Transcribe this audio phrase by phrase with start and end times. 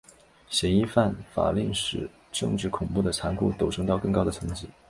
[0.49, 4.67] 嫌疑犯法令使政治恐怖的残酷陡升到更高的层级。